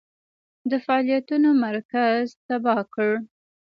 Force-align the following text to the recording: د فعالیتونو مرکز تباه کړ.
د 0.69 0.71
فعالیتونو 0.85 1.49
مرکز 1.65 2.23
تباه 2.47 2.81
کړ. 2.93 3.11